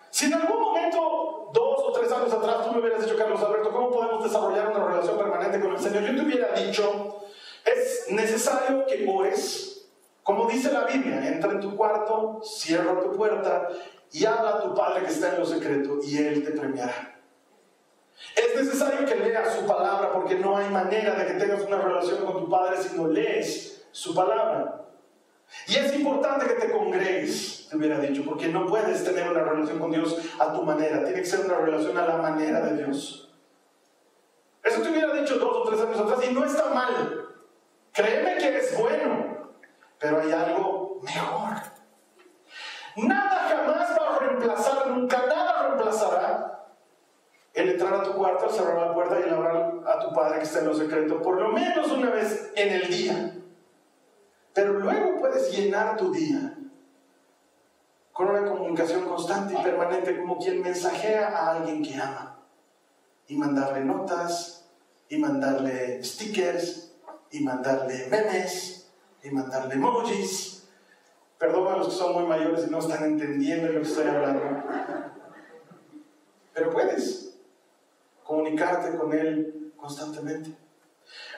[0.10, 3.72] Si en algún momento, dos o tres años atrás, tú me hubieras dicho, Carlos Alberto,
[3.72, 6.04] ¿cómo podemos desarrollar una relación permanente con el Señor?
[6.04, 7.22] Yo te hubiera dicho,
[7.63, 9.88] es necesario que ores,
[10.24, 13.69] como dice la Biblia, entra en tu cuarto, cierra tu puerta
[14.12, 17.19] y habla a tu Padre que está en lo secreto y Él te premiará.
[18.36, 22.26] Es necesario que leas su palabra porque no hay manera de que tengas una relación
[22.26, 24.86] con tu Padre si no lees su palabra.
[25.67, 29.80] Y es importante que te congregues, te hubiera dicho, porque no puedes tener una relación
[29.80, 33.34] con Dios a tu manera, tiene que ser una relación a la manera de Dios.
[34.63, 37.28] Eso te hubiera dicho dos o tres años atrás y no está mal.
[37.93, 39.52] Créeme que es bueno,
[39.98, 41.56] pero hay algo mejor.
[42.95, 43.69] Nada jamás
[44.30, 46.50] reemplazar, nunca nada reemplazará
[47.54, 50.60] el entrar a tu cuarto, cerrar la puerta y hablar a tu padre que está
[50.60, 53.36] en lo secreto, por lo menos una vez en el día.
[54.54, 56.56] Pero luego puedes llenar tu día
[58.13, 62.44] con una comunicación constante y permanente como quien mensajea a alguien que ama.
[63.28, 64.65] Y mandarle notas,
[65.08, 66.92] y mandarle stickers,
[67.32, 68.89] y mandarle memes,
[69.24, 70.59] y mandarle emojis.
[71.39, 74.41] Perdón a los que son muy mayores y no están entendiendo lo que estoy hablando.
[76.54, 77.39] Pero puedes
[78.25, 80.52] comunicarte con él constantemente.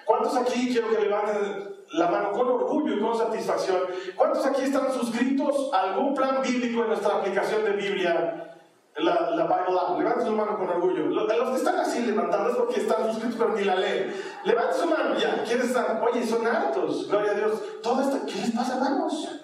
[0.03, 3.81] ¿Cuántos aquí quiero que levanten la mano con orgullo y con satisfacción?
[4.15, 8.47] ¿Cuántos aquí están suscritos a algún plan bíblico en nuestra aplicación de Biblia?
[8.95, 11.05] La, la Bible App, levanten su mano con orgullo.
[11.05, 14.13] Los, los que están así levantando es porque están suscritos pero ni la leen.
[14.45, 15.43] Levanten su mano ya.
[15.43, 16.01] ¿Quiénes están?
[16.01, 17.07] Oye, son hartos.
[17.07, 17.61] Gloria a Dios.
[17.83, 19.40] Todo esto, ¿qué les pasa, hermanos?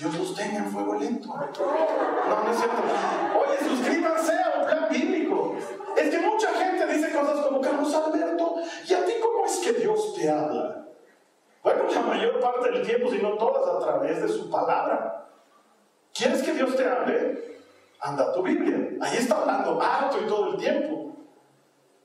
[0.00, 1.28] Dios los tenga en fuego lento.
[1.28, 2.82] No, no es cierto.
[3.38, 5.54] Oye, suscríbanse a un plan bíblico.
[5.94, 8.54] Es que mucha gente dice cosas como Carlos Alberto,
[8.88, 10.86] ¿y a ti cómo es que Dios te habla?
[11.62, 15.28] Bueno, la mayor parte del tiempo, si no todas, a través de su palabra.
[16.14, 17.58] ¿Quieres que Dios te hable?
[18.00, 18.96] Anda a tu Biblia.
[19.02, 21.14] Ahí está hablando harto y todo el tiempo.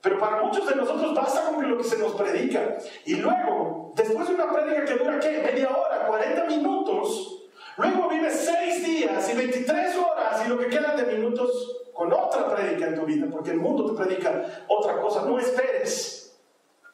[0.02, 2.76] Pero para muchos de nosotros basta con lo que se nos predica.
[3.06, 5.40] Y luego, después de una prédica que dura, ¿qué?
[5.42, 7.45] Media hora, 40 minutos,
[7.76, 12.54] luego vives 6 días y 23 horas y lo que quedan de minutos con otra
[12.54, 15.22] prédica en tu vida, porque el mundo te predica otra cosa.
[15.22, 16.36] No esperes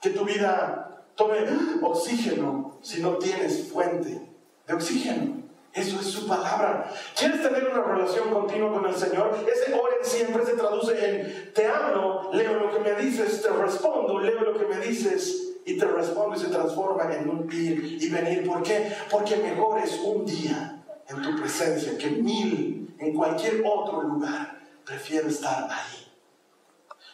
[0.01, 1.38] que tu vida tome
[1.83, 4.21] oxígeno si no tienes fuente
[4.66, 5.42] de oxígeno.
[5.73, 6.92] Eso es su palabra.
[7.18, 9.35] ¿Quieres tener una relación continua con el Señor?
[9.51, 14.21] Ese oren siempre se traduce en te hablo, leo lo que me dices, te respondo,
[14.21, 18.09] leo lo que me dices y te respondo y se transforma en un ir y
[18.09, 18.46] venir.
[18.46, 18.94] ¿Por qué?
[19.11, 24.61] Porque mejor es un día en tu presencia que mil en cualquier otro lugar.
[24.85, 26.12] Prefiero estar ahí.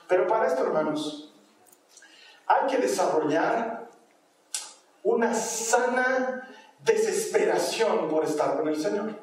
[0.07, 1.33] Pero para esto, hermanos,
[2.47, 3.89] hay que desarrollar
[5.03, 6.49] una sana
[6.85, 9.19] desesperación por estar con el Señor.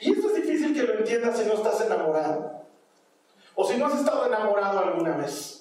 [0.00, 2.64] Y esto es difícil que lo entiendas si no estás enamorado.
[3.54, 5.53] O si no has estado enamorado alguna vez.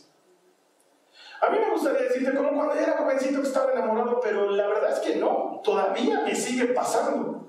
[1.44, 4.94] A mí me gustaría decirte como cuando era jovencito que estaba enamorado, pero la verdad
[4.94, 7.48] es que no, todavía me sigue pasando.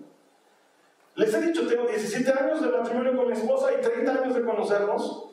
[1.15, 4.45] Les he dicho, tengo 17 años de matrimonio con mi esposa y 30 años de
[4.45, 5.29] conocernos,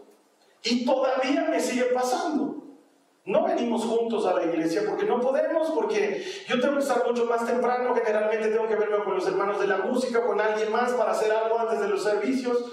[0.61, 2.57] y todavía me sigue pasando.
[3.25, 7.25] No venimos juntos a la iglesia porque no podemos, porque yo tengo que estar mucho
[7.25, 10.91] más temprano, generalmente tengo que verme con los hermanos de la música, con alguien más
[10.91, 12.63] para hacer algo antes de los servicios.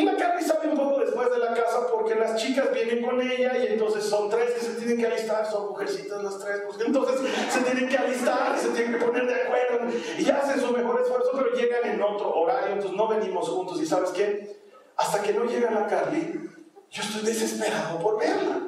[0.00, 3.20] Y la Carly sale un poco después de la casa porque las chicas vienen con
[3.20, 6.80] ella y entonces son tres que se tienen que alistar, son mujercitas las tres, pues
[6.86, 11.02] entonces se tienen que alistar se tienen que poner de acuerdo y hacen su mejor
[11.02, 14.56] esfuerzo, pero llegan en otro horario, entonces no venimos juntos y sabes qué,
[14.96, 16.48] hasta que no llega la Carly,
[16.90, 18.58] yo estoy desesperado por verla.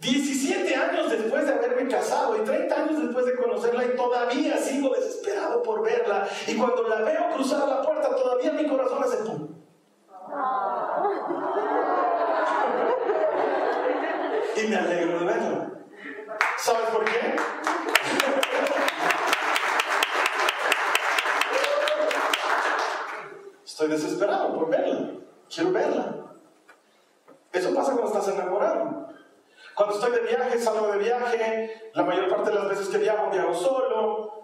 [0.00, 4.92] 17 años después de haberme casado y 30 años después de conocerla y todavía sigo
[4.92, 6.28] desesperado por verla.
[6.48, 9.56] Y cuando la veo cruzar la puerta, todavía mi corazón hace pum.
[14.56, 15.70] Y me alegro de verla.
[16.58, 17.36] ¿Sabes por qué?
[23.64, 25.12] Estoy desesperado por verla.
[25.48, 26.16] Quiero verla.
[27.52, 29.08] Eso pasa cuando estás enamorado.
[29.74, 33.30] Cuando estoy de viaje, salgo de viaje, la mayor parte de las veces que viajo,
[33.30, 34.35] viajo solo.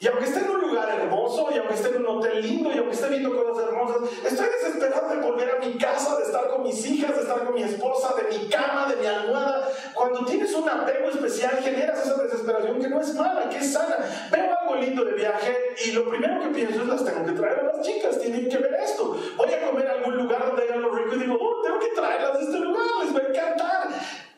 [0.00, 2.78] Y aunque esté en un lugar hermoso, y aunque esté en un hotel lindo, y
[2.78, 6.62] aunque esté viendo cosas hermosas, estoy desesperado de volver a mi casa, de estar con
[6.62, 9.68] mis hijas, de estar con mi esposa, de mi cama, de mi almohada.
[9.94, 13.96] Cuando tienes un apego especial, generas esa desesperación que no es mala, que es sana.
[14.30, 17.60] Veo algo lindo de viaje y lo primero que pienso es las tengo que traer
[17.60, 19.16] a las chicas, tienen que ver esto.
[19.36, 21.88] Voy a comer a algún lugar donde haya algo rico y digo, oh, tengo que
[21.88, 23.73] traerlas de este lugar, les va a encantar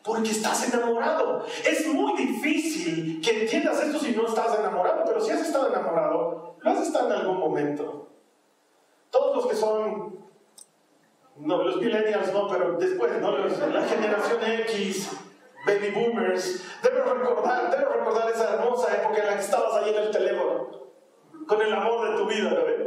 [0.07, 1.45] porque estás enamorado.
[1.65, 6.55] Es muy difícil que entiendas esto si no estás enamorado, pero si has estado enamorado,
[6.57, 8.07] lo has estado en algún momento.
[9.11, 10.17] Todos los que son,
[11.35, 13.37] no, los millennials no, pero después, ¿no?
[13.37, 15.09] la generación X,
[15.65, 20.03] baby boomers, deben recordar, deben recordar esa hermosa época en la que estabas ahí en
[20.03, 20.69] el teléfono,
[21.45, 22.77] con el amor de tu vida, ¿no?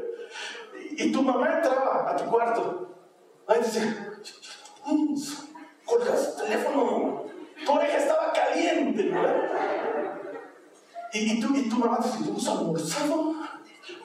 [0.92, 2.88] Y tu mamá entraba a tu cuarto.
[3.46, 4.10] Ahí decía,
[5.90, 7.24] colgas el teléfono.
[7.64, 9.50] Tu oreja estaba caliente, ¿verdad?
[11.12, 13.34] Y, y, tú, y tu mamá te hemos almorzado,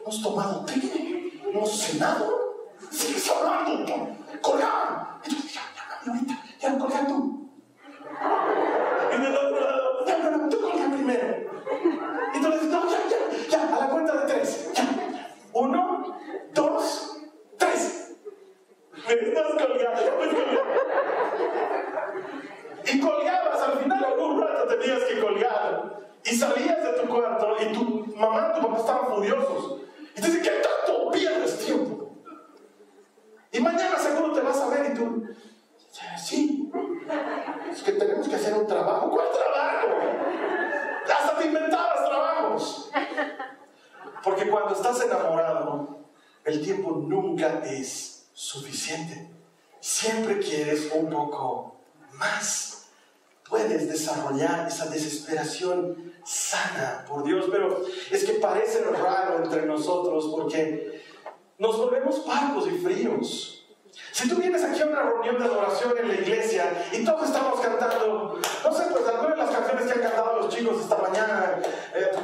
[0.01, 0.73] hemos tomado té,
[1.47, 2.73] hemos cenado.
[2.89, 4.09] Sigues hablando,
[4.41, 5.19] colga.
[5.23, 7.49] Y tú dices, ya, ya, ahorita, ya, colga tú.
[9.13, 11.37] Y del otro lado, ya, no, tú colga primero.
[12.33, 14.71] Y tú le dices, no, ya, ya, ya, a la cuenta de tres.
[14.73, 14.89] Ya.
[15.53, 16.17] Uno,
[16.53, 17.17] dos,
[17.57, 18.15] tres.
[19.07, 20.35] Me estás colgando, ya me
[22.85, 26.05] y colgabas, al final algún rato tenías que colgar.
[26.23, 29.81] Y salías de tu cuarto y tu mamá y tu papá estaban furiosos.
[30.15, 32.11] Y te dicen, ¿qué tanto pierdes tiempo?
[33.51, 35.23] Y mañana seguro te vas a ver y tú,
[36.17, 36.71] sí,
[37.71, 39.09] es que tenemos que hacer un trabajo.
[39.09, 39.87] ¿Cuál trabajo?
[41.05, 42.91] Hasta te inventabas trabajos.
[44.23, 46.05] Porque cuando estás enamorado,
[46.43, 49.29] el tiempo nunca es suficiente.
[49.79, 51.75] Siempre quieres un poco
[52.13, 52.75] más
[53.49, 61.03] puedes desarrollar esa desesperación sana por Dios, pero es que parece raro entre nosotros porque
[61.57, 63.51] nos volvemos parcos y fríos.
[64.11, 67.59] Si tú vienes aquí a una reunión de adoración en la iglesia y todos estamos
[67.61, 71.59] cantando, no sé, pues algunas de las canciones que han cantado los chicos esta mañana,
[71.93, 72.21] eh, tu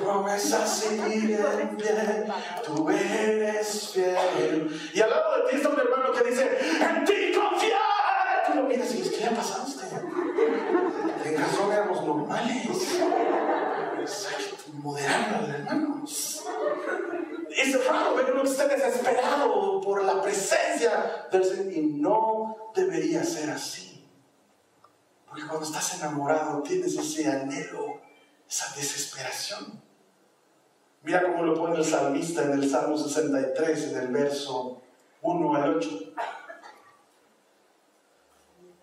[2.66, 4.92] tú eres fiel.
[4.94, 7.82] Y al lado de ti está un hermano que dice, en ti confiar.
[8.48, 9.88] Tú lo miras y dices, ¿qué le ha pasado a usted?
[11.26, 12.68] En razón éramos normales.
[13.96, 16.44] Que moderarnos, hermanos.
[17.56, 21.74] Es raro ver uno que esté desesperado por la presencia del Señor.
[21.74, 24.08] Y no debería ser así.
[25.28, 28.02] Porque cuando estás enamorado tienes ese anhelo,
[28.50, 29.91] esa desesperación.
[31.04, 34.82] Mira cómo lo pone el salmista en el Salmo 63, en el verso
[35.22, 35.90] 1 al 8.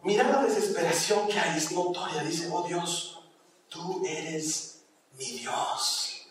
[0.02, 2.22] Mira la desesperación que hay, es notoria.
[2.22, 3.22] Dice, oh Dios,
[3.68, 4.82] tú eres
[5.16, 6.28] mi Dios.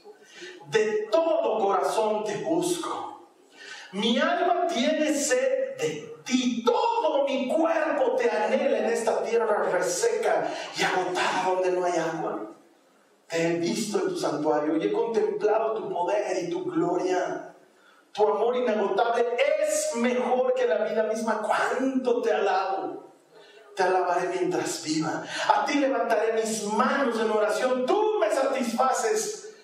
[0.67, 3.29] De todo corazón te busco.
[3.93, 6.63] Mi alma tiene sed de ti.
[6.65, 12.56] Todo mi cuerpo te anhela en esta tierra reseca y agotada donde no hay agua.
[13.27, 17.53] Te he visto en tu santuario y he contemplado tu poder y tu gloria.
[18.11, 19.25] Tu amor inagotable
[19.61, 21.41] es mejor que la vida misma.
[21.41, 23.07] ¿Cuánto te alabo?
[23.77, 25.23] te alabaré mientras viva.
[25.47, 27.85] A ti levantaré mis manos en oración.
[27.85, 29.55] Tú me satisfaces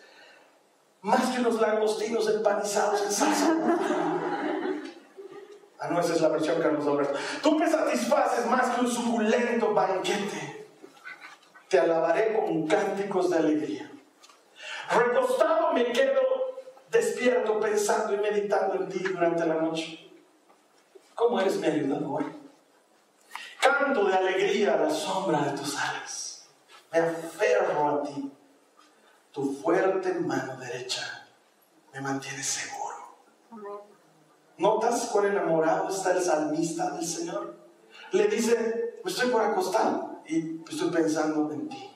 [1.01, 3.57] más que unos langostinos empanizados en salsa.
[5.79, 7.19] Ah, no, esa es la versión Carlos Alberto.
[7.41, 10.52] Tú me satisfaces más que un suculento banquete.
[11.73, 13.91] Te alabaré con cánticos de alegría.
[14.91, 16.21] Recostado me quedo
[16.91, 20.07] despierto pensando y meditando en ti durante la noche.
[21.15, 22.25] ¿Cómo eres mi ayudador?
[23.59, 26.47] Canto de alegría a la sombra de tus alas.
[26.91, 28.31] Me aferro a ti.
[29.31, 31.27] Tu fuerte mano derecha
[31.91, 33.17] me mantiene seguro.
[34.59, 37.55] ¿Notas cuán enamorado está el salmista del Señor?
[38.11, 41.89] Le dice, estoy por acostar y estoy pensando en ti.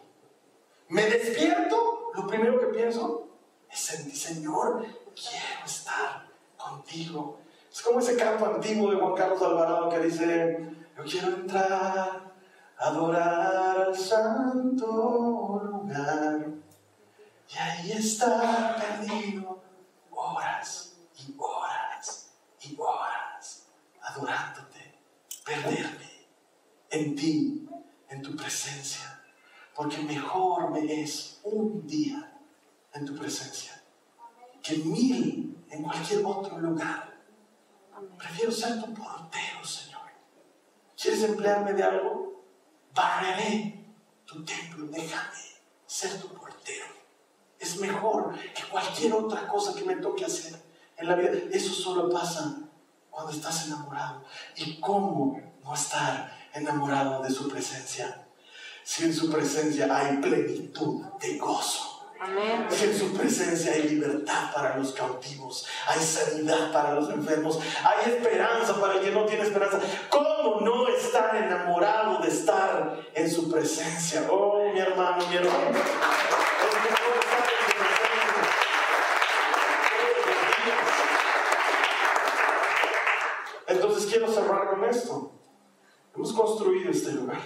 [0.89, 3.27] Me despierto, lo primero que pienso
[3.69, 7.39] es en ti, Señor, quiero estar contigo.
[7.71, 12.33] Es como ese canto antiguo de Juan Carlos Alvarado que dice, yo quiero entrar,
[12.77, 16.47] adorar al santo lugar.
[17.49, 19.61] Y ahí está perdido
[20.11, 23.67] horas y horas y horas
[24.01, 24.99] adorándote,
[25.45, 26.27] perderme
[26.89, 27.66] en ti,
[28.09, 29.21] en tu presencia.
[29.75, 32.39] Porque mejor me es un día
[32.93, 33.83] en tu presencia
[34.67, 37.17] que mil en cualquier otro lugar.
[38.17, 40.01] Prefiero ser tu portero, Señor.
[40.99, 42.43] ¿Quieres emplearme de algo?
[42.93, 43.95] Barreré
[44.25, 45.37] tu templo, déjame
[45.85, 46.85] ser tu portero.
[47.59, 50.61] Es mejor que cualquier otra cosa que me toque hacer
[50.97, 51.31] en la vida.
[51.51, 52.57] Eso solo pasa
[53.09, 54.23] cuando estás enamorado.
[54.55, 58.27] ¿Y cómo no estar enamorado de su presencia?
[58.83, 61.97] Si en su presencia hay plenitud de gozo
[62.69, 68.11] que en su presencia hay libertad para los cautivos, hay sanidad para los enfermos, hay
[68.11, 69.79] esperanza para el que no tiene esperanza.
[70.09, 74.25] ¿Cómo no estar enamorado de estar en su presencia?
[74.29, 75.77] Oh, mi hermano, mi hermano.
[83.67, 85.36] Entonces quiero cerrar con esto.
[86.17, 87.37] Hemos construido este lugar.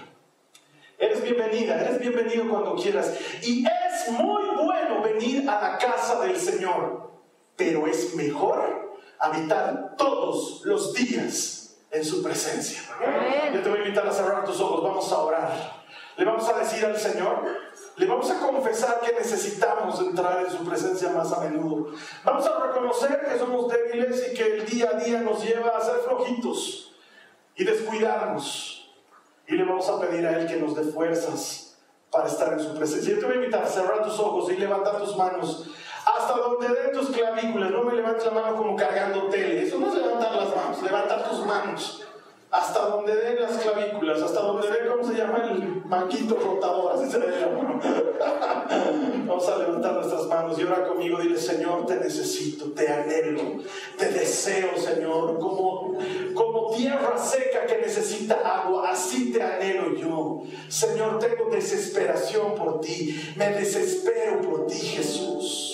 [0.97, 3.13] Eres bienvenida, eres bienvenido cuando quieras.
[3.43, 7.11] Y es muy bueno venir a la casa del Señor,
[7.57, 12.79] pero es mejor habitar todos los días en su presencia.
[13.53, 15.83] Yo te voy a invitar a cerrar tus ojos, vamos a orar.
[16.15, 17.43] Le vamos a decir al Señor,
[17.97, 21.91] le vamos a confesar que necesitamos entrar en su presencia más a menudo.
[22.23, 25.81] Vamos a reconocer que somos débiles y que el día a día nos lleva a
[25.81, 26.90] ser flojitos
[27.55, 28.91] y descuidarnos
[29.47, 31.77] y le vamos a pedir a Él que nos dé fuerzas
[32.11, 33.13] para estar en su presencia.
[33.13, 35.69] Yo te voy a invitar a cerrar tus ojos y levantar tus manos
[36.05, 37.71] hasta donde den tus clavículas.
[37.71, 39.63] No me levantes la mano como cargando tele.
[39.63, 42.07] Eso no es levantar las manos, levantar tus manos
[42.51, 45.49] hasta donde den las clavículas, hasta donde den, ¿cómo se llama?
[45.49, 47.79] El manquito rotador, así se le llama.
[49.25, 53.63] Vamos a levantar nuestras manos y ahora conmigo, dile, Señor, te necesito, te anhelo,
[53.97, 55.97] te deseo, Señor, como,
[56.33, 60.41] como tierra seca que necesita agua, así te anhelo yo.
[60.67, 65.70] Señor, tengo desesperación por ti, me desespero por ti, Jesús.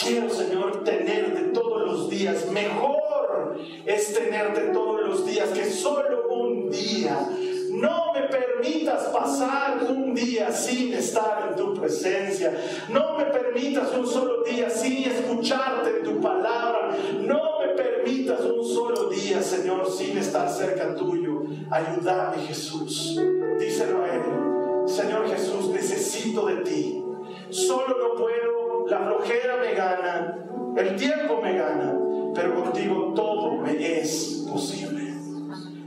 [0.00, 2.46] Quiero, Señor, tenerte todos los días.
[2.50, 7.28] Mejor es tenerte todos los días que solo un día.
[7.70, 12.52] No me permitas pasar un día sin estar en tu presencia.
[12.88, 16.96] No me permitas un solo día sin escucharte en tu palabra.
[17.20, 21.42] No me permitas un solo día, Señor, sin estar cerca tuyo.
[21.70, 23.20] Ayúdame, Jesús.
[23.58, 24.88] Díselo a Él.
[24.88, 27.04] Señor Jesús, necesito de ti.
[27.50, 30.38] Solo no puedo la flojera me gana,
[30.76, 31.94] el tiempo me gana,
[32.34, 35.12] pero contigo todo me es posible.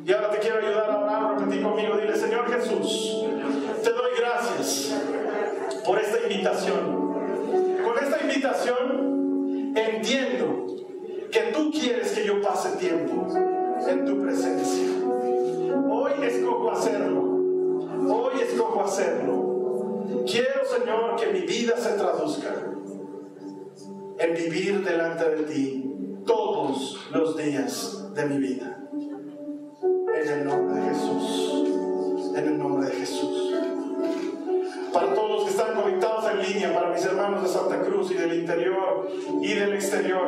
[0.06, 3.26] Y ahora te quiero ayudar a orar, repetir conmigo, dile, Señor Jesús,
[3.84, 4.94] te doy gracias
[5.86, 7.12] por esta invitación.
[7.84, 10.66] Con esta invitación entiendo
[11.32, 14.90] que tú quieres que yo pase tiempo en tu presencia.
[15.90, 17.22] Hoy escojo hacerlo.
[18.10, 20.04] Hoy escojo hacerlo.
[20.26, 22.71] Quiero, Señor, que mi vida se traduzca
[24.22, 28.78] en vivir delante de ti todos los días de mi vida.
[29.82, 31.64] En el nombre de Jesús.
[32.36, 33.56] En el nombre de Jesús.
[34.94, 38.16] Para todos los que están conectados en línea, para mis hermanos de Santa Cruz y
[38.16, 39.08] del interior
[39.42, 40.28] y del exterior,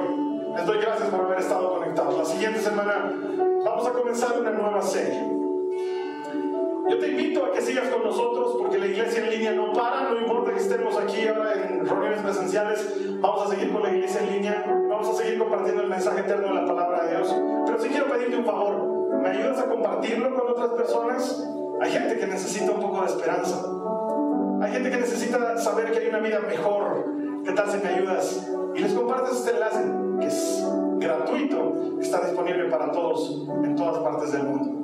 [0.56, 2.18] les doy gracias por haber estado conectados.
[2.18, 3.14] La siguiente semana
[3.64, 5.43] vamos a comenzar una nueva serie
[6.90, 10.10] yo te invito a que sigas con nosotros porque la iglesia en línea no para,
[10.10, 14.22] no importa que estemos aquí ahora en reuniones presenciales, vamos a seguir con la iglesia
[14.22, 17.36] en línea, vamos a seguir compartiendo el mensaje eterno de la palabra de Dios.
[17.66, 21.50] Pero sí quiero pedirte un favor, ¿me ayudas a compartirlo con otras personas?
[21.82, 23.66] Hay gente que necesita un poco de esperanza,
[24.62, 27.06] hay gente que necesita saber que hay una vida mejor.
[27.44, 28.50] ¿Qué tal si me ayudas?
[28.74, 29.84] Y les compartes este enlace
[30.20, 30.66] que es
[30.98, 34.83] gratuito, está disponible para todos en todas partes del mundo.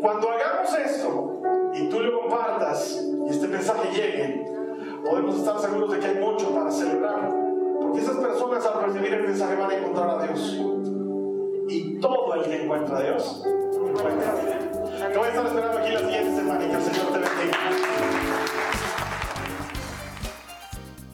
[0.00, 1.42] Cuando hagamos esto
[1.74, 4.44] y tú lo compartas y este mensaje llegue,
[5.04, 7.30] podemos estar seguros de que hay mucho para celebrar.
[7.80, 10.60] Porque esas personas al recibir el mensaje van a encontrar a Dios.
[11.68, 13.44] Y todo el que encuentra a Dios
[13.90, 15.12] encuentra a Dios.
[15.12, 17.58] Te voy a estar esperando aquí la siguiente semana y que el Señor te bendiga.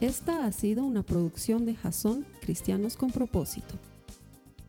[0.01, 3.75] Esta ha sido una producción de Jason Cristianos con Propósito.